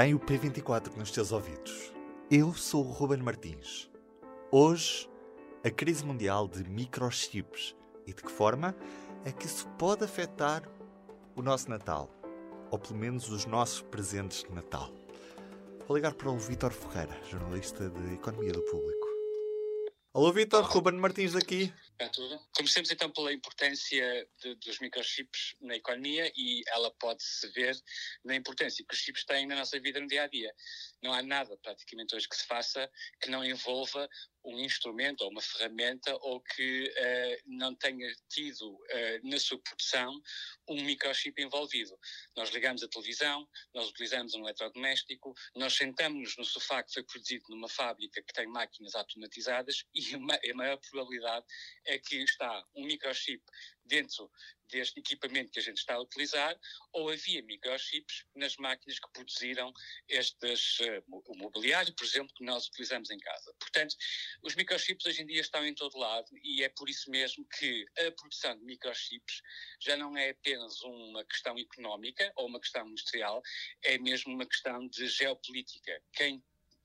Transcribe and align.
Tem 0.00 0.14
o 0.14 0.18
P24 0.18 0.96
nos 0.96 1.10
teus 1.10 1.30
ouvidos. 1.30 1.92
Eu 2.30 2.54
sou 2.54 2.86
o 2.86 2.90
Ruben 2.90 3.18
Martins. 3.18 3.90
Hoje, 4.50 5.06
a 5.62 5.68
crise 5.68 6.06
mundial 6.06 6.48
de 6.48 6.64
microchips 6.64 7.76
e 8.06 8.14
de 8.14 8.22
que 8.22 8.32
forma 8.32 8.74
é 9.26 9.30
que 9.30 9.44
isso 9.44 9.68
pode 9.78 10.02
afetar 10.02 10.62
o 11.36 11.42
nosso 11.42 11.68
Natal, 11.68 12.08
ou 12.70 12.78
pelo 12.78 12.98
menos 12.98 13.28
os 13.28 13.44
nossos 13.44 13.82
presentes 13.82 14.42
de 14.42 14.50
Natal. 14.54 14.90
Vou 15.86 15.98
ligar 15.98 16.14
para 16.14 16.30
o 16.30 16.38
Vítor 16.38 16.72
Ferreira, 16.72 17.14
jornalista 17.28 17.90
de 17.90 18.14
Economia 18.14 18.52
do 18.52 18.62
Público. 18.62 19.06
Alô, 20.14 20.32
Vítor, 20.32 20.64
Ruben 20.64 20.94
Martins 20.94 21.34
daqui. 21.34 21.70
É 22.00 22.08
tudo. 22.08 22.40
Começamos 22.56 22.90
então 22.90 23.10
pela 23.12 23.30
importância 23.30 24.26
de, 24.40 24.54
dos 24.54 24.78
microchips 24.78 25.54
na 25.60 25.76
economia 25.76 26.32
e 26.34 26.62
ela 26.68 26.90
pode-se 26.92 27.46
ver 27.48 27.78
na 28.24 28.34
importância 28.34 28.82
que 28.88 28.94
os 28.94 29.00
chips 29.02 29.22
têm 29.26 29.46
na 29.46 29.54
nossa 29.54 29.78
vida 29.78 30.00
no 30.00 30.06
dia 30.06 30.22
a 30.22 30.26
dia. 30.26 30.50
Não 31.02 31.12
há 31.12 31.22
nada 31.22 31.58
praticamente 31.58 32.16
hoje 32.16 32.26
que 32.26 32.36
se 32.36 32.46
faça 32.46 32.90
que 33.20 33.28
não 33.28 33.44
envolva 33.44 34.08
um 34.44 34.58
instrumento 34.58 35.22
ou 35.22 35.30
uma 35.30 35.42
ferramenta 35.42 36.16
ou 36.22 36.40
que 36.40 36.84
uh, 36.88 37.42
não 37.44 37.74
tenha 37.74 38.10
tido 38.30 38.72
uh, 38.72 39.28
na 39.28 39.38
sua 39.38 39.60
produção 39.60 40.18
um 40.68 40.82
microchip 40.82 41.42
envolvido. 41.42 41.98
Nós 42.36 42.50
ligamos 42.50 42.82
a 42.82 42.88
televisão, 42.88 43.46
nós 43.74 43.88
utilizamos 43.88 44.34
um 44.34 44.40
eletrodoméstico, 44.40 45.34
nós 45.54 45.74
sentamos-nos 45.74 46.36
no 46.36 46.44
sofá 46.44 46.82
que 46.82 46.94
foi 46.94 47.02
produzido 47.02 47.44
numa 47.50 47.68
fábrica 47.68 48.22
que 48.22 48.32
tem 48.32 48.46
máquinas 48.46 48.94
automatizadas 48.94 49.84
e 49.94 50.14
a 50.14 50.54
maior 50.54 50.78
probabilidade 50.78 51.44
é 51.90 51.98
que 51.98 52.16
está 52.16 52.64
um 52.76 52.84
microchip 52.84 53.42
dentro 53.84 54.30
deste 54.70 55.00
equipamento 55.00 55.50
que 55.50 55.58
a 55.58 55.62
gente 55.62 55.78
está 55.78 55.94
a 55.94 56.00
utilizar, 56.00 56.56
ou 56.92 57.10
havia 57.10 57.42
microchips 57.42 58.24
nas 58.36 58.56
máquinas 58.56 59.00
que 59.00 59.12
produziram 59.12 59.72
estes, 60.08 60.78
uh, 60.78 61.02
o 61.08 61.36
mobiliário, 61.36 61.92
por 61.94 62.04
exemplo, 62.04 62.32
que 62.36 62.44
nós 62.44 62.68
utilizamos 62.68 63.10
em 63.10 63.18
casa. 63.18 63.52
Portanto, 63.58 63.96
os 64.44 64.54
microchips 64.54 65.04
hoje 65.06 65.22
em 65.22 65.26
dia 65.26 65.40
estão 65.40 65.66
em 65.66 65.74
todo 65.74 65.98
lado 65.98 66.28
e 66.44 66.62
é 66.62 66.68
por 66.68 66.88
isso 66.88 67.10
mesmo 67.10 67.44
que 67.58 67.84
a 67.98 68.12
produção 68.12 68.56
de 68.56 68.64
microchips 68.64 69.42
já 69.80 69.96
não 69.96 70.16
é 70.16 70.30
apenas 70.30 70.80
uma 70.82 71.24
questão 71.24 71.58
económica 71.58 72.32
ou 72.36 72.46
uma 72.46 72.60
questão 72.60 72.86
industrial, 72.88 73.42
é 73.82 73.98
mesmo 73.98 74.32
uma 74.32 74.46
questão 74.46 74.86
de 74.86 75.08
geopolítica. 75.08 76.00
Quem 76.12 76.40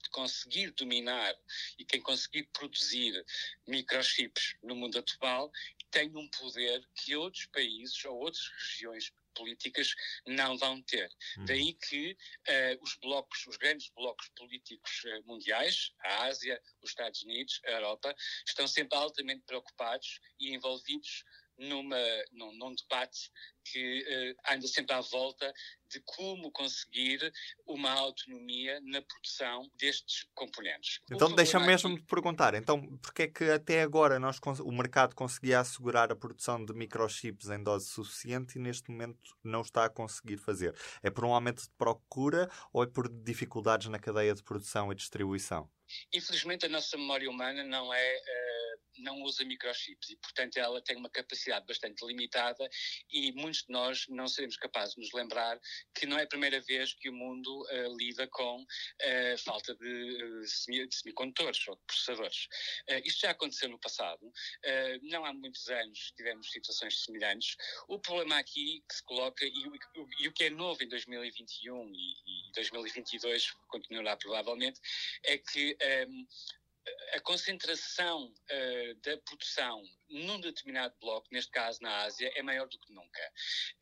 conseguir 0.10 0.72
dominar 0.72 1.36
e 1.78 1.86
quem 1.86 2.02
conseguir 2.02 2.44
produzir 2.54 3.26
microchips 3.68 4.56
no 4.64 4.76
mundo 4.76 5.00
atual 5.00 5.52
tem 5.92 6.12
um 6.16 6.28
poder 6.28 6.86
que 6.96 7.16
outros 7.16 7.46
países 7.48 8.04
ou 8.06 8.18
outras 8.18 8.48
regiões 8.58 9.14
políticas 9.36 9.94
não 10.26 10.58
vão 10.58 10.82
ter. 10.82 11.10
Uhum. 11.38 11.46
Daí 11.46 11.74
que 11.74 12.12
uh, 12.14 12.84
os 12.84 12.96
blocos, 12.96 13.46
os 13.48 13.58
grandes 13.58 13.90
blocos 13.90 14.30
políticos 14.30 15.04
uh, 15.04 15.28
mundiais, 15.28 15.94
a 16.04 16.24
Ásia, 16.26 16.62
os 16.82 16.90
Estados 16.90 17.22
Unidos, 17.24 17.62
a 17.66 17.72
Europa, 17.72 18.16
estão 18.48 18.68
sempre 18.68 18.98
altamente 18.98 19.44
preocupados 19.46 20.20
e 20.40 20.54
envolvidos 20.54 21.24
numa, 21.58 21.98
num, 22.32 22.52
num 22.58 22.76
debate 22.76 23.32
que 23.64 24.04
uh, 24.04 24.54
anda 24.54 24.68
sempre 24.68 24.94
à 24.94 25.02
volta 25.02 25.52
de 25.90 26.00
como 26.02 26.52
conseguir 26.52 27.32
uma 27.66 27.92
autonomia 27.92 28.80
na 28.82 29.02
produção 29.02 29.70
destes 29.78 30.28
componentes. 30.34 31.00
Então 31.12 31.34
deixa-me 31.34 31.66
mesmo 31.66 31.96
aqui... 31.96 32.06
perguntar, 32.06 32.54
então 32.54 32.98
porque 32.98 33.24
é 33.24 33.28
que 33.28 33.44
até 33.46 33.82
agora 33.82 34.20
nós, 34.20 34.40
o 34.60 34.72
mercado 34.72 35.16
conseguia 35.16 35.60
assegurar 35.60 36.12
a 36.12 36.16
produção 36.16 36.64
de 36.64 36.74
microchips 36.74 37.50
em 37.50 37.64
dose 37.64 37.88
suficiente 37.90 38.58
e 38.58 38.62
neste 38.62 38.92
momento 38.92 39.36
não 39.44 39.62
está 39.62 39.86
a 39.86 39.90
conseguir 39.90 40.38
fazer? 40.38 40.76
É 41.02 41.10
por 41.10 41.26
um 41.26 41.34
aumento 41.34 41.64
de 41.64 41.70
procura 41.78 42.50
ou 42.72 42.84
é 42.84 42.88
por 42.88 43.10
dificuldades 43.10 43.88
na 43.88 44.00
cadeia 44.00 44.34
de 44.34 44.44
produção 44.44 44.92
e 44.92 44.96
distribuição? 44.96 45.70
Infelizmente 46.14 46.66
a 46.66 46.70
nossa 46.70 46.98
memória 46.98 47.30
humana 47.30 47.64
não 47.64 47.94
é 47.94 48.18
uh, 48.18 48.65
não 48.98 49.22
usa 49.24 49.44
microchips 49.44 50.10
e 50.10 50.16
portanto 50.18 50.58
ela 50.58 50.82
tem 50.82 50.96
uma 50.96 51.10
capacidade 51.10 51.66
bastante 51.66 52.06
limitada 52.06 52.70
e 53.12 53.32
muitos 53.34 53.64
de 53.64 53.72
nós 53.72 54.06
não 54.10 54.28
seremos 54.28 54.58
capazes 54.58 54.96
de 54.96 55.02
nos 55.02 55.12
lembrar 55.14 55.60
que 55.94 56.06
não 56.06 56.18
é 56.18 56.24
a 56.24 56.28
primeira 56.28 56.60
vez 56.62 56.94
que 56.94 57.10
o 57.10 57.14
mundo 57.14 57.64
uh, 57.64 57.98
lida 57.98 58.28
com 58.28 58.62
uh, 58.62 59.38
falta 59.44 59.76
de, 59.76 60.42
de, 60.42 60.96
semicondutores 60.96 61.68
ou 61.68 61.76
de 61.76 61.82
processadores. 61.86 62.48
isto 63.04 63.22
já 63.22 63.32
aconteceu 63.32 63.70
no 63.70 63.80
passado, 63.80 64.32
não 65.04 65.26
há 65.26 65.34
muitos 65.34 65.68
anos 65.70 66.12
tivemos 66.16 66.52
situações 66.52 67.04
semelhantes. 67.04 67.56
O 67.88 68.00
problema 68.00 68.38
aqui 68.38 68.84
que 68.88 68.96
se 68.96 69.04
coloca 69.04 69.46
e 69.46 69.68
o, 69.68 70.10
e 70.20 70.28
o 70.28 70.34
que 70.34 70.46
é 70.46 70.50
novo 70.50 70.84
em 70.84 70.88
2021 70.88 71.92
e, 71.94 72.50
e 72.50 72.52
2022 72.54 73.52
continuará 73.68 74.16
provavelmente 74.18 74.80
é 75.24 75.38
que 75.38 75.78
um, 76.08 76.28
a 77.14 77.20
concentração 77.22 78.26
uh, 78.26 78.96
da 79.02 79.18
produção 79.20 79.84
num 80.10 80.40
determinado 80.40 80.96
bloco, 81.00 81.28
neste 81.32 81.52
caso 81.52 81.82
na 81.82 82.04
Ásia, 82.04 82.32
é 82.36 82.42
maior 82.42 82.68
do 82.68 82.80
que 82.80 82.94
nunca. 82.94 83.22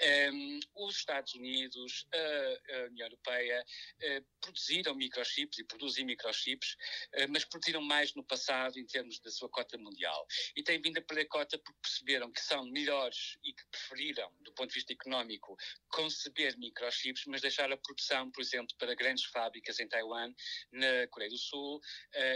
Um, 0.02 0.06
ehm, 0.06 0.60
os 0.76 0.96
Estados 0.96 1.34
Unidos, 1.36 2.08
a, 2.14 2.78
a 2.78 2.86
União 2.86 3.08
Europeia, 3.08 3.66
uh, 4.02 4.26
produziram 4.40 4.96
microchips 4.96 5.60
e 5.60 5.64
produzem 5.66 6.06
microchips, 6.06 6.76
uh, 7.16 7.28
mas 7.30 7.44
produziram 7.44 7.82
mais 7.82 8.14
no 8.16 8.24
passado 8.24 8.80
em 8.80 8.86
termos 8.86 9.20
da 9.20 9.32
sua 9.32 9.50
cota 9.50 9.78
mundial. 9.78 10.26
E 10.56 10.64
têm 10.64 10.82
vindo 10.82 10.98
a 10.98 11.02
perder 11.02 11.26
cota 11.26 11.58
porque 11.58 11.80
perceberam 11.82 12.32
que 12.32 12.42
são 12.42 12.66
melhores 12.66 13.38
e 13.44 13.54
que 13.54 13.66
preferiram, 13.70 14.32
do 14.42 14.54
ponto 14.54 14.70
de 14.70 14.76
vista 14.76 14.94
económico, 14.94 15.56
conceber 15.90 16.58
microchips, 16.58 17.26
mas 17.28 17.42
deixar 17.42 17.72
a 17.72 17.78
produção, 17.78 18.32
por 18.32 18.42
exemplo, 18.42 18.76
para 18.78 18.96
grandes 18.96 19.26
fábricas 19.26 19.80
em 19.80 19.88
Taiwan, 19.88 20.34
na 20.72 21.08
Coreia 21.10 21.30
do 21.30 21.38
Sul, 21.38 21.82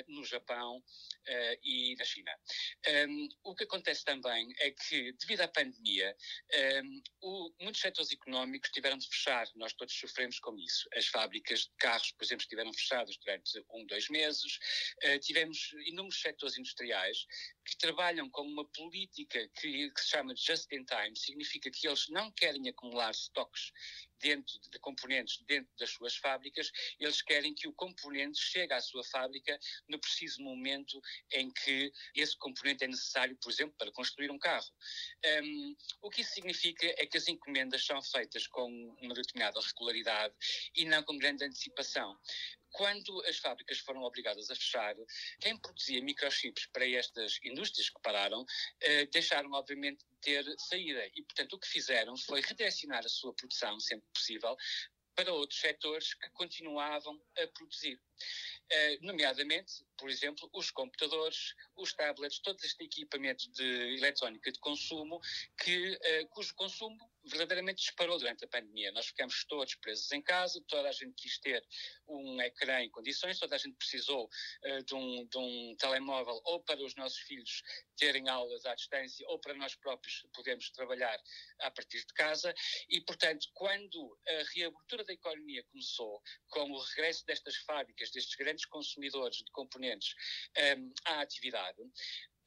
no 0.08 0.24
Japão 0.26 0.77
e 1.64 1.96
na 1.98 2.06
China. 2.06 2.32
Um, 2.88 2.92
ehm, 2.92 3.28
o 3.44 3.56
que 3.56 3.64
acontece 3.64 4.04
também 4.04 4.54
é 4.60 4.72
que, 4.72 5.12
devido 5.14 5.42
à 5.42 5.48
pandemia, 5.48 6.16
um, 6.84 7.02
o, 7.22 7.54
muitos 7.62 7.82
setores 7.82 8.12
económicos 8.12 8.70
tiveram 8.72 8.98
de 8.98 9.08
fechar. 9.08 9.48
Nós 9.56 9.74
todos 9.74 9.94
sofremos 9.94 10.40
com 10.40 10.58
isso. 10.58 10.88
As 10.94 11.08
fábricas 11.08 11.62
de 11.62 11.72
carros, 11.78 12.12
por 12.12 12.24
exemplo, 12.24 12.44
estiveram 12.44 12.74
fechadas 12.74 13.18
durante 13.18 13.66
um, 13.72 13.86
dois 13.86 14.10
meses. 14.10 14.60
Uh, 15.04 15.20
tivemos 15.20 15.74
inúmeros 15.86 16.22
setores 16.22 16.58
industriais 16.58 17.26
que 17.68 17.78
trabalham 17.78 18.30
com 18.30 18.44
uma 18.44 18.66
política 18.66 19.48
que, 19.60 19.92
que 19.92 20.02
se 20.02 20.10
chama 20.10 20.34
just 20.36 20.72
in 20.72 20.86
time. 20.86 21.16
Significa 21.16 21.70
que 21.70 21.86
eles 21.86 22.08
não 22.10 22.32
querem 22.32 22.70
acumular 22.70 23.12
estoques 23.12 23.74
dentro 24.20 24.60
de 24.60 24.80
componentes 24.80 25.44
dentro 25.46 25.72
das 25.78 25.90
suas 25.92 26.16
fábricas, 26.16 26.72
eles 27.00 27.22
querem 27.22 27.54
que 27.54 27.68
o 27.68 27.74
componente 27.74 28.40
chegue 28.40 28.74
à 28.74 28.82
sua 28.82 29.04
fábrica 29.04 29.60
no 29.88 30.00
preciso 30.00 30.42
momento 30.42 31.00
em 31.32 31.52
que 31.52 31.92
esse 32.16 32.36
componente 32.38 32.84
é 32.84 32.88
necessário, 32.88 33.38
por 33.38 33.52
exemplo, 33.52 33.76
para 33.78 33.92
construir 33.92 34.32
um 34.32 34.40
carro. 34.40 34.68
Um, 35.44 35.76
o 36.02 36.10
que 36.10 36.22
isso 36.22 36.34
significa 36.34 36.86
é 36.98 37.06
que 37.06 37.18
as 37.18 37.28
encomendas 37.28 37.86
são 37.86 38.02
feitas 38.02 38.48
com 38.48 38.68
uma 39.02 39.14
determinada 39.14 39.60
regularidade 39.60 40.34
e 40.76 40.86
não 40.86 41.04
com 41.04 41.18
grande 41.18 41.46
antecipação. 41.46 42.18
Quando 42.72 43.24
as 43.26 43.38
fábricas 43.38 43.80
foram 43.80 44.04
obrigadas 44.04 44.50
a 44.50 44.56
fechar, 44.56 44.96
quem 45.40 45.58
produzia 45.58 46.02
microchips 46.02 46.68
para 46.68 46.88
estas 46.88 47.40
indústrias 47.44 47.90
que 47.90 48.02
pararam, 48.02 48.46
eh, 48.82 49.06
deixaram, 49.08 49.52
obviamente, 49.54 50.06
de 50.06 50.18
ter 50.22 50.56
saída. 50.60 51.06
E, 51.16 51.24
portanto, 51.24 51.54
o 51.54 51.60
que 51.60 51.68
fizeram 51.68 52.16
foi 52.18 52.42
redirecionar 52.42 53.06
a 53.06 53.10
sua 53.10 53.34
produção, 53.34 53.80
sempre 53.80 54.08
possível, 54.14 54.56
para 55.18 55.34
outros 55.34 55.60
setores 55.60 56.14
que 56.14 56.30
continuavam 56.30 57.20
a 57.40 57.48
produzir. 57.48 58.00
Uh, 58.72 59.06
nomeadamente, 59.06 59.84
por 59.98 60.10
exemplo, 60.10 60.48
os 60.54 60.70
computadores, 60.70 61.56
os 61.76 61.92
tablets, 61.94 62.40
todos 62.40 62.64
estes 62.64 62.86
equipamentos 62.86 63.48
de 63.54 63.98
eletrónica 63.98 64.52
de 64.52 64.60
consumo, 64.60 65.20
que, 65.64 65.94
uh, 65.94 66.28
cujo 66.30 66.54
consumo 66.54 67.12
verdadeiramente 67.28 67.82
disparou 67.82 68.18
durante 68.18 68.46
a 68.46 68.48
pandemia. 68.48 68.92
Nós 68.92 69.08
ficamos 69.08 69.46
todos 69.46 69.76
presos 69.76 70.12
em 70.12 70.22
casa, 70.22 70.64
toda 70.68 70.90
a 70.90 70.92
gente 70.92 71.14
quis 71.16 71.38
ter 71.40 71.64
um 72.08 72.42
ecrã 72.42 72.82
em 72.82 72.90
condições, 72.90 73.40
toda 73.40 73.56
a 73.56 73.58
gente 73.58 73.76
precisou 73.76 74.26
uh, 74.26 74.84
de, 74.84 74.96
um, 74.96 75.26
de 75.26 75.38
um 75.38 75.76
telemóvel 75.78 76.40
ou 76.46 76.64
para 76.64 76.84
os 76.84 76.96
nossos 76.96 77.20
filhos 77.20 77.62
terem 77.98 78.30
aulas 78.30 78.66
à 78.66 78.76
distância 78.76 79.28
ou 79.30 79.40
para 79.40 79.54
nós 79.54 79.76
próprios 79.76 80.26
podermos 80.34 80.70
trabalhar 80.72 81.20
a 81.60 81.72
partir 81.72 82.00
de 82.06 82.14
casa 82.14 82.54
e, 82.90 83.02
portanto, 83.02 83.48
quando 83.54 84.20
a 84.28 84.44
reabertura 84.56 85.04
da 85.04 85.14
economia 85.14 85.64
começou, 85.66 86.22
com 86.50 86.72
o 86.72 86.80
regresso 86.80 87.26
destas 87.26 87.56
fábricas, 87.58 88.12
destes 88.12 88.36
grandes 88.36 88.66
consumidores 88.66 89.38
de 89.38 89.52
componentes 89.52 90.14
um, 90.78 90.94
à 91.06 91.22
atividade, 91.22 91.82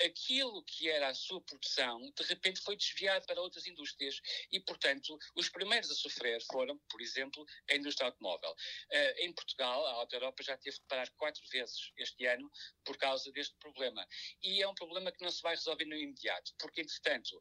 aquilo 0.05 0.63
que 0.65 0.89
era 0.89 1.09
a 1.09 1.15
sua 1.15 1.41
produção, 1.41 2.01
de 2.17 2.23
repente 2.25 2.61
foi 2.61 2.77
desviado 2.77 3.27
para 3.27 3.41
outras 3.41 3.67
indústrias 3.67 4.21
e, 4.51 4.61
portanto, 4.61 5.19
os 5.37 5.49
primeiros 5.49 5.91
a 5.91 5.95
sofrer 5.95 6.41
foram, 6.51 6.79
por 6.89 7.01
exemplo, 7.01 7.45
a 7.71 7.75
indústria 7.75 8.07
automóvel. 8.07 8.51
Uh, 8.51 9.19
em 9.19 9.33
Portugal, 9.33 9.87
a 9.87 9.93
Auto 9.93 10.15
Europa 10.15 10.43
já 10.43 10.57
teve 10.57 10.77
de 10.77 10.85
parar 10.87 11.09
quatro 11.11 11.43
vezes 11.51 11.93
este 11.97 12.27
ano 12.27 12.51
por 12.85 12.97
causa 12.97 13.31
deste 13.33 13.57
problema. 13.59 14.07
E 14.43 14.63
é 14.63 14.69
um 14.69 14.75
problema 14.75 15.13
que 15.13 15.23
não 15.23 15.31
se 15.31 15.43
vai 15.43 15.55
resolver 15.55 15.85
no 15.85 15.97
imediato, 15.97 16.53
porque, 16.59 16.81
entretanto, 16.81 17.39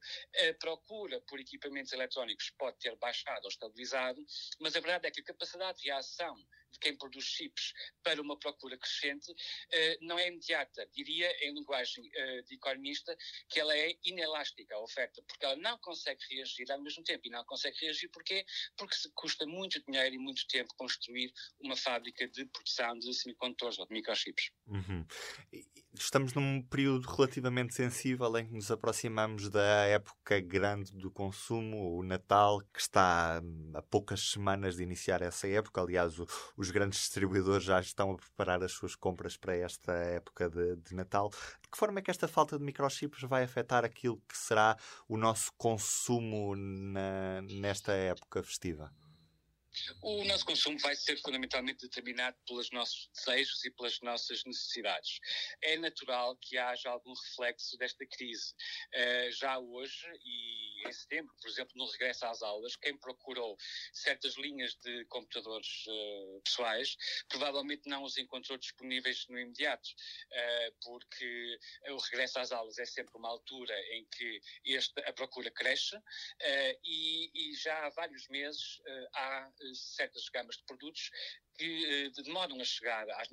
a 0.50 0.54
procura 0.56 1.22
por 1.22 1.40
equipamentos 1.40 1.92
eletrónicos 1.92 2.52
pode 2.58 2.78
ter 2.80 2.96
baixado 2.98 3.44
ou 3.44 3.50
estabilizado, 3.50 4.24
mas 4.60 4.76
a 4.76 4.80
verdade 4.80 5.08
é 5.08 5.12
que 5.12 5.22
a 5.22 5.24
capacidade 5.24 5.80
de 5.80 5.86
reação 5.88 6.36
de 6.72 6.80
quem 6.80 6.96
produz 6.96 7.26
chips 7.26 7.74
para 8.04 8.22
uma 8.22 8.38
procura 8.38 8.78
crescente 8.78 9.32
uh, 9.32 9.98
não 10.02 10.18
é 10.18 10.28
imediata. 10.28 10.88
Diria, 10.94 11.32
em 11.46 11.54
linguagem 11.54 12.06
uh, 12.06 12.44
de 12.44 12.56
economista, 12.56 13.16
que 13.50 13.60
ela 13.60 13.76
é 13.76 13.96
inelástica, 14.04 14.76
a 14.76 14.82
oferta, 14.82 15.22
porque 15.28 15.46
ela 15.46 15.56
não 15.58 15.78
consegue 15.80 16.22
reagir 16.30 16.72
ao 16.72 16.82
mesmo 16.82 17.04
tempo. 17.04 17.28
E 17.28 17.30
não 17.30 17.44
consegue 17.46 17.78
reagir 17.82 18.10
porquê? 18.10 18.46
Porque 18.78 18.96
custa 19.16 19.46
muito 19.46 19.84
dinheiro 19.84 20.16
e 20.16 20.20
muito 20.20 20.48
tempo 20.48 20.74
construir 20.78 21.34
uma 21.60 21.76
fábrica 21.76 22.28
de 22.28 22.46
produção 22.46 22.98
de 22.98 23.14
semicondutores 23.14 23.80
ou 23.80 23.88
de 23.88 23.94
microchips. 23.94 24.52
Uhum. 24.68 25.06
Estamos 26.02 26.34
num 26.34 26.62
período 26.62 27.06
relativamente 27.10 27.76
sensível 27.76 28.36
em 28.38 28.48
que 28.48 28.54
nos 28.54 28.72
aproximamos 28.72 29.50
da 29.50 29.86
época 29.86 30.40
grande 30.40 30.94
do 30.94 31.12
consumo, 31.12 31.98
o 31.98 32.02
Natal, 32.04 32.62
que 32.74 32.80
está 32.80 33.42
a 33.74 33.82
poucas 33.82 34.32
semanas 34.32 34.78
de 34.78 34.84
iniciar 34.84 35.22
essa 35.22 35.46
época. 35.50 35.82
Aliás, 35.82 36.18
o, 36.18 36.26
os 36.56 36.72
grandes 36.72 37.00
distribuidores 37.00 37.66
já 37.66 37.82
estão 37.82 38.12
a 38.12 38.16
preparar 38.16 38.64
as 38.64 38.72
suas 38.72 38.96
compras 38.96 39.36
para 39.36 39.58
esta 39.58 39.92
época 39.92 40.50
de, 40.50 40.78
de 40.78 40.96
Natal. 40.96 41.30
De 41.30 41.70
que 41.70 41.78
forma 41.78 42.00
é 42.00 42.02
que 42.02 42.10
esta 42.10 42.30
falta 42.30 42.58
de 42.58 42.64
microchips 42.64 43.22
vai 43.24 43.44
afetar 43.44 43.84
aquilo 43.84 44.22
que 44.28 44.38
será 44.38 44.78
o 45.06 45.18
nosso 45.18 45.52
consumo 45.58 46.56
na, 46.56 47.42
nesta 47.42 47.92
época 47.92 48.42
festiva? 48.42 48.90
O 50.02 50.24
nosso 50.26 50.46
consumo 50.46 50.78
vai 50.80 50.96
ser 50.96 51.18
fundamentalmente 51.18 51.82
determinado 51.82 52.38
pelos 52.48 52.72
nossos 52.72 53.10
desejos 53.14 53.64
e 53.66 53.72
pelas 53.72 54.00
nossas 54.02 54.44
necessidades. 54.44 55.20
É 55.62 55.78
natural 55.78 56.36
que 56.38 56.58
haja 56.58 56.90
algum 56.90 57.14
reflexo 57.14 57.78
desta 57.78 58.06
crise. 58.06 58.54
Uh, 58.94 59.32
já 59.32 59.60
hoje, 59.60 60.08
e 60.24 60.88
em 60.88 60.92
setembro, 60.92 61.34
por 61.40 61.50
exemplo, 61.50 61.74
no 61.76 61.86
regresso 61.92 62.26
às 62.26 62.42
aulas, 62.42 62.76
quem 62.76 62.98
procurou 62.98 63.58
certas 63.94 64.36
linhas 64.36 64.76
de 64.76 65.06
computadores 65.06 65.86
uh, 65.88 66.42
pessoais 66.44 66.96
provavelmente 67.28 67.88
não 67.88 68.04
os 68.04 68.18
encontrou 68.18 68.58
disponíveis 68.58 69.28
no 69.28 69.40
imediato, 69.40 69.88
uh, 69.88 70.76
porque 70.82 71.60
o 71.90 71.98
regresso 71.98 72.40
às 72.40 72.52
aulas 72.52 72.78
é 72.80 72.86
sempre 72.86 73.16
uma 73.18 73.30
altura 73.30 73.78
em 73.94 74.06
que 74.06 74.42
este, 74.66 75.00
a 75.02 75.14
procura 75.14 75.52
cresce 75.52 75.96
e, 76.84 77.32
e, 77.34 77.56
já 77.56 77.86
há 77.86 77.90
vários 77.90 78.28
meses 78.28 78.82
há 79.14 79.52
certas 79.74 80.30
gamas 80.30 80.58
de 80.58 80.64
produtos 80.66 81.10
que 81.60 81.86
eh, 81.86 82.10
demoram 82.24 82.60
a 82.62 82.64
chegar 82.64 83.10
às, 83.12 83.28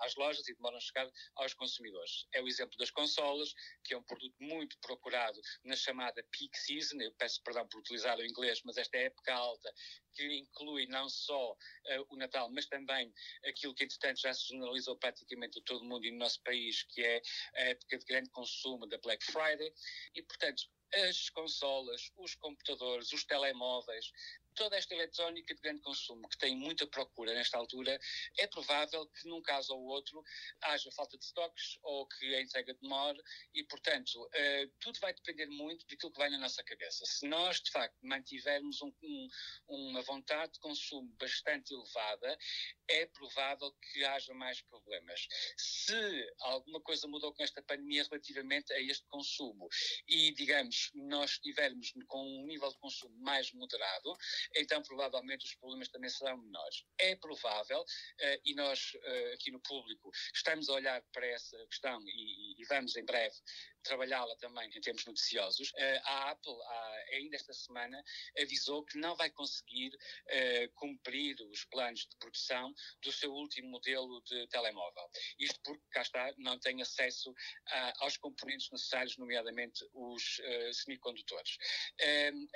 às, 0.00 0.14
lojas 0.14 0.46
e 0.48 0.54
demoram 0.54 0.76
a 0.76 0.80
chegar 0.80 1.10
aos 1.34 1.52
consumidores. 1.54 2.26
É 2.32 2.40
o 2.40 2.46
exemplo 2.46 2.78
das 2.78 2.90
consolas, 2.90 3.52
que 3.84 3.92
é 3.92 3.98
um 3.98 4.02
produto 4.04 4.36
muito 4.40 4.78
procurado 4.78 5.40
na 5.64 5.74
chamada 5.74 6.22
peak 6.30 6.56
season, 6.56 7.00
eu 7.00 7.12
peço 7.14 7.42
perdão 7.42 7.66
por 7.66 7.80
utilizar 7.80 8.16
o 8.18 8.24
inglês, 8.24 8.60
mas 8.64 8.76
esta 8.76 8.96
é 8.96 9.04
época 9.06 9.34
alta, 9.34 9.72
que 10.14 10.24
inclui 10.32 10.86
não 10.86 11.08
só 11.08 11.52
uh, 11.52 12.06
o 12.10 12.16
Natal, 12.16 12.50
mas 12.52 12.66
também 12.66 13.12
aquilo 13.44 13.74
que, 13.74 13.84
entretanto, 13.84 14.20
já 14.20 14.32
se 14.32 14.48
generalizou 14.48 14.96
praticamente 14.96 15.58
a 15.58 15.62
todo 15.62 15.82
o 15.82 15.88
mundo 15.88 16.06
e 16.06 16.12
no 16.12 16.18
nosso 16.18 16.40
país, 16.42 16.84
que 16.84 17.02
é 17.02 17.20
a 17.56 17.60
época 17.62 17.98
de 17.98 18.04
grande 18.04 18.30
consumo 18.30 18.86
da 18.86 18.98
Black 18.98 19.24
Friday. 19.24 19.72
E, 20.14 20.22
portanto, 20.22 20.62
as 20.94 21.30
consolas, 21.30 22.10
os 22.16 22.34
computadores, 22.34 23.12
os 23.12 23.24
telemóveis, 23.24 24.12
toda 24.54 24.76
esta 24.76 24.94
eletrónica 24.94 25.54
de 25.54 25.60
grande 25.60 25.82
consumo 25.82 26.28
que 26.28 26.38
tem 26.38 26.56
muita 26.56 26.86
procura 26.86 27.34
nesta 27.34 27.58
altura, 27.58 27.98
é 28.38 28.46
provável 28.46 29.06
que 29.06 29.28
num 29.28 29.42
caso 29.42 29.74
ou 29.74 29.84
outro 29.84 30.22
haja 30.62 30.90
falta 30.92 31.18
de 31.18 31.24
estoques 31.24 31.78
ou 31.82 32.06
que 32.06 32.34
a 32.34 32.40
entrega 32.40 32.74
demore 32.74 33.20
e, 33.54 33.64
portanto, 33.64 34.22
uh, 34.22 34.72
tudo 34.80 34.98
vai 35.00 35.12
depender 35.12 35.46
muito 35.46 35.86
daquilo 35.86 36.12
que 36.12 36.18
vai 36.18 36.30
na 36.30 36.38
nossa 36.38 36.62
cabeça. 36.62 37.04
Se 37.06 37.26
nós, 37.26 37.60
de 37.60 37.70
facto, 37.70 37.96
mantivermos 38.02 38.80
um, 38.82 38.92
um, 39.02 39.28
uma 39.68 40.02
vontade 40.02 40.52
de 40.52 40.60
consumo 40.60 41.08
bastante 41.18 41.72
elevada, 41.72 42.38
é 42.88 43.06
provável 43.06 43.72
que 43.72 44.04
haja 44.04 44.34
mais 44.34 44.60
problemas. 44.62 45.26
Se 45.56 46.32
alguma 46.40 46.80
coisa 46.80 47.08
mudou 47.08 47.32
com 47.34 47.42
esta 47.42 47.62
pandemia 47.62 48.04
relativamente 48.04 48.72
a 48.72 48.80
este 48.80 49.06
consumo 49.08 49.68
e, 50.06 50.32
digamos, 50.32 50.90
nós 50.94 51.32
estivermos 51.32 51.92
com 52.06 52.22
um 52.22 52.46
nível 52.46 52.70
de 52.70 52.78
consumo 52.78 53.16
mais 53.18 53.52
moderado, 53.52 54.16
então 54.56 54.82
provavelmente 54.82 55.44
os 55.44 55.54
problemas 55.54 55.88
também 55.88 56.10
serão 56.10 56.36
menores. 56.38 56.84
É 56.98 57.16
provável, 57.16 57.80
uh, 57.80 58.40
e 58.44 58.54
nós 58.54 58.92
uh, 58.94 59.34
aqui 59.34 59.50
no 59.50 59.60
público 59.60 60.10
estamos 60.34 60.68
a 60.68 60.74
olhar 60.74 61.02
para 61.12 61.26
essa 61.26 61.56
questão 61.66 62.00
e, 62.06 62.60
e 62.60 62.64
vamos 62.66 62.96
em 62.96 63.04
breve 63.04 63.34
trabalhá-la 63.82 64.36
também 64.36 64.68
em 64.68 64.80
termos 64.80 65.04
noticiosos. 65.04 65.70
Uh, 65.70 66.00
a 66.04 66.30
Apple, 66.30 66.56
ainda 67.12 67.36
esta 67.36 67.52
semana, 67.52 68.02
avisou 68.40 68.84
que 68.84 68.98
não 68.98 69.16
vai 69.16 69.30
conseguir 69.30 69.90
cumprir 70.74 71.36
os 71.50 71.64
planos 71.64 72.06
de 72.06 72.16
produção 72.16 72.72
do 73.02 73.12
seu 73.12 73.32
último 73.32 73.68
modelo 73.68 74.22
de 74.22 74.46
telemóvel. 74.48 75.10
Isto 75.38 75.60
porque, 75.64 75.82
cá 75.90 76.02
está, 76.02 76.32
não 76.38 76.58
tem 76.58 76.80
acesso 76.80 77.34
aos 77.98 78.16
componentes 78.16 78.70
necessários, 78.70 79.16
nomeadamente 79.16 79.84
os 79.92 80.40
semicondutores. 80.72 81.56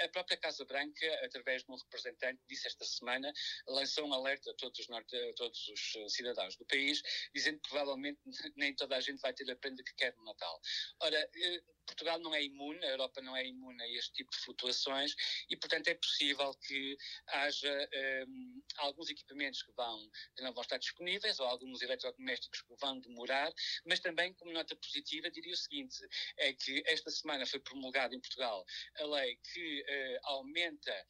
a 0.00 0.08
própria 0.08 0.36
Casa 0.36 0.64
Branca, 0.64 1.24
através 1.24 1.64
de 1.64 1.70
um 1.70 1.74
representante 1.76 2.40
disse 2.49 2.67
esta 2.67 2.84
semana, 2.84 3.32
lançou 3.69 4.06
um 4.06 4.14
alerta 4.14 4.50
a 4.50 4.55
todos 4.55 4.78
os, 4.78 4.88
norte, 4.88 5.17
a 5.17 5.34
todos 5.34 5.69
os 5.69 5.96
eh, 5.96 6.08
cidadãos 6.08 6.56
do 6.56 6.67
país, 6.67 7.02
dizendo 7.34 7.61
que 7.61 7.69
provavelmente 7.69 8.20
nem 8.56 8.75
toda 8.75 8.96
a 8.96 9.00
gente 9.00 9.20
vai 9.20 9.32
ter 9.32 9.50
a 9.50 9.56
prenda 9.56 9.82
que 9.82 9.94
quer 9.94 10.14
no 10.17 10.25
Natal. 10.25 10.61
Ora, 11.00 11.31
eh, 11.34 11.62
Portugal 11.87 12.19
não 12.19 12.34
é 12.34 12.43
imune, 12.43 12.84
a 12.84 12.90
Europa 12.90 13.23
não 13.23 13.37
é 13.37 13.46
imune 13.46 13.81
a 13.82 13.88
este 13.88 14.12
tipo 14.12 14.31
de 14.31 14.38
flutuações 14.38 15.14
e, 15.49 15.56
portanto, 15.56 15.88
é 15.88 15.94
possível 15.94 16.52
que 16.67 16.96
haja 17.28 17.73
um, 17.73 17.88
ehm, 17.93 18.62
alguns 18.78 19.08
equipamentos 19.08 19.62
que, 19.62 19.73
vão, 19.73 20.11
que 20.34 20.43
não 20.43 20.52
vão 20.52 20.62
estar 20.62 20.78
disponíveis 20.78 21.38
ou 21.38 21.46
alguns 21.46 21.81
eletrodomésticos 21.82 22.62
que 22.62 22.75
vão 22.80 22.99
demorar, 23.00 23.52
mas 23.87 24.00
também, 24.00 24.35
como 24.35 24.52
nota 24.52 24.75
positiva, 24.76 25.30
diria 25.30 25.54
o 25.54 25.56
seguinte: 25.56 25.97
é 26.38 26.52
que 26.52 26.83
esta 26.87 27.11
semana 27.11 27.47
foi 27.47 27.61
promulgada 27.61 28.14
em 28.14 28.21
Portugal 28.21 28.64
a 28.99 29.06
lei 29.06 29.38
que 29.52 29.83
uh, 29.83 30.18
aumenta. 30.25 31.06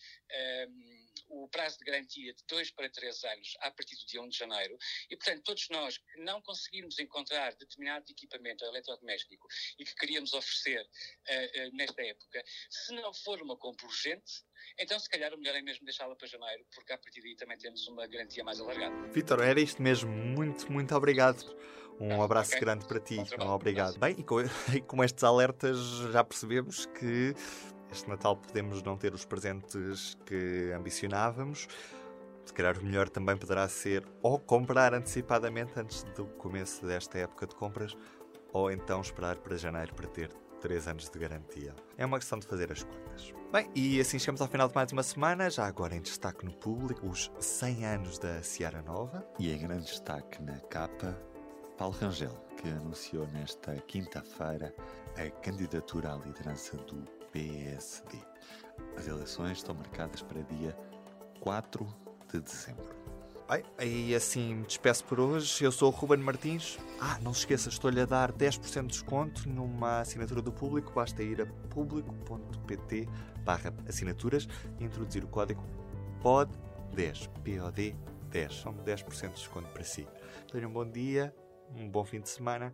Um, 0.69 1.07
o 1.29 1.49
prazo 1.49 1.79
de 1.79 1.85
garantia 1.85 2.33
de 2.33 2.45
dois 2.49 2.71
para 2.71 2.89
três 2.89 3.23
anos 3.25 3.57
a 3.61 3.71
partir 3.71 3.97
do 3.97 4.07
dia 4.07 4.23
1 4.23 4.29
de 4.29 4.39
janeiro 4.39 4.79
e, 5.11 5.17
portanto, 5.17 5.43
todos 5.43 5.69
nós 5.71 5.99
que 5.99 6.21
não 6.21 6.41
conseguirmos 6.43 6.99
encontrar 6.99 7.55
determinado 7.55 8.05
equipamento 8.09 8.65
eletrodoméstico 8.65 9.47
e 9.79 9.85
que 9.85 9.95
queríamos 9.95 10.33
oferecer 10.33 10.83
uh, 10.83 11.69
uh, 11.69 11.77
nesta 11.77 12.03
época, 12.03 12.45
se 12.71 12.95
não 12.95 13.13
for 13.13 13.41
uma 13.43 13.57
compra 13.57 13.87
urgente, 13.87 14.45
então 14.79 14.99
se 14.99 15.09
calhar 15.09 15.33
o 15.35 15.39
melhor 15.39 15.57
é 15.57 15.63
mesmo 15.63 15.85
deixá-la 15.85 16.15
para 16.15 16.27
janeiro, 16.27 16.65
porque 16.75 16.93
a 16.93 16.99
partir 16.99 17.21
daí 17.21 17.37
também 17.37 17.59
temos 17.59 17.87
uma 17.89 18.07
garantia 18.07 18.45
mais 18.45 18.61
alargada. 18.61 19.09
Vitor, 19.09 19.43
era 19.43 19.61
isto 19.61 19.83
mesmo. 19.83 20.11
Muito, 20.11 20.71
muito 20.71 20.95
obrigado. 20.95 21.45
Um 21.99 22.23
abraço 22.23 22.51
okay. 22.51 22.61
grande 22.61 22.87
para 22.87 23.01
ti. 23.01 23.17
Obrigado. 23.41 23.99
Bem, 23.99 24.17
e 24.19 24.25
com, 24.25 24.41
e 24.75 24.81
com 24.83 25.03
estes 25.03 25.25
alertas 25.25 25.79
já 26.13 26.23
percebemos 26.23 26.87
que 26.87 27.35
este 27.91 28.09
Natal 28.09 28.37
podemos 28.37 28.83
não 28.83 28.97
ter 28.97 29.15
os 29.15 29.25
presentes 29.25 30.17
que 30.27 30.73
ambicionávamos. 30.77 31.69
Se 32.45 32.53
calhar 32.53 32.79
o 32.79 32.85
melhor 32.85 33.09
também 33.09 33.37
poderá 33.37 33.69
ser 33.69 34.07
ou 34.23 34.39
comprar 34.39 34.95
antecipadamente 34.95 35.73
antes 35.79 36.03
do 36.15 36.27
começo 36.27 36.87
desta 36.87 37.19
época 37.19 37.47
de 37.47 37.55
compras, 37.55 37.97
ou 38.53 38.71
então 38.71 39.01
esperar 39.01 39.37
para 39.39 39.57
janeiro 39.57 39.95
para 39.95 40.07
ter 40.07 40.31
3 40.61 40.89
anos 40.89 41.11
de 41.11 41.19
garantia. 41.19 41.75
É 41.97 42.07
uma 42.07 42.19
questão 42.19 42.39
de 42.39 42.47
fazer 42.47 42.71
as 42.73 42.83
contas. 42.83 43.33
Bem, 43.53 43.71
e 43.75 44.01
assim 44.01 44.19
chegamos 44.19 44.41
ao 44.41 44.49
final 44.49 44.69
de 44.69 44.75
mais 44.75 44.91
uma 44.93 45.03
semana, 45.03 45.51
já 45.51 45.67
agora 45.67 45.95
em 45.95 46.01
destaque 46.01 46.45
no 46.45 46.53
público, 46.53 47.07
os 47.07 47.31
100 47.39 47.85
anos 47.85 48.19
da 48.19 48.43
Seara 48.43 48.83
Nova. 48.83 49.27
E 49.39 49.53
em 49.53 49.59
grande 49.59 49.87
destaque 49.87 50.43
na 50.43 50.59
capa, 50.61 51.17
Paulo 51.77 51.95
Rangel, 52.01 52.35
que 52.57 52.69
anunciou 52.69 53.27
nesta 53.29 53.75
quinta-feira 53.83 54.75
a 55.17 55.31
candidatura 55.41 56.15
à 56.15 56.17
liderança 56.17 56.77
do 56.79 57.05
PSD. 57.37 58.19
As 58.97 59.07
eleições 59.07 59.59
estão 59.59 59.75
marcadas 59.75 60.23
para 60.23 60.41
dia 60.43 60.75
4 61.41 61.87
de 62.33 62.41
dezembro. 62.41 62.97
Bem, 63.49 63.63
e 63.87 64.15
assim 64.15 64.55
me 64.55 64.67
despeço 64.67 65.05
por 65.05 65.21
hoje. 65.21 65.63
Eu 65.63 65.71
sou 65.71 65.93
o 65.93 65.95
Ruben 65.95 66.19
Martins. 66.19 66.79
Ah, 66.99 67.19
não 67.21 67.35
se 67.35 67.41
esqueça, 67.41 67.69
estou-lhe 67.69 68.01
a 68.01 68.07
dar 68.07 68.33
10% 68.33 68.83
de 68.83 68.87
desconto 68.89 69.49
numa 69.49 70.01
assinatura 70.01 70.41
do 70.41 70.51
público. 70.51 70.93
Basta 70.95 71.23
ir 71.23 71.43
a 71.43 71.47
público.pt 71.47 73.07
barra 73.45 73.73
assinaturas 73.87 74.49
e 74.81 74.85
introduzir 74.85 75.23
o 75.23 75.29
código 75.29 75.63
POD10. 76.23 77.29
POD 77.45 77.97
10. 78.31 78.55
São 78.55 78.73
10% 78.73 79.29
de 79.29 79.35
desconto 79.35 79.69
para 79.69 79.85
si. 79.85 80.09
Tenha 80.51 80.67
um 80.67 80.73
bom 80.73 80.91
dia, 80.91 81.35
um 81.77 81.89
bom 81.89 82.05
fim 82.05 82.21
de 82.21 82.31
semana 82.31 82.73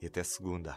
e 0.00 0.06
até 0.06 0.24
segunda. 0.24 0.76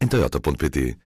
em 0.00 0.08
toyota.pt 0.08 0.96